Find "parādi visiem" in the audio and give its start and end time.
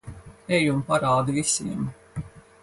0.87-1.85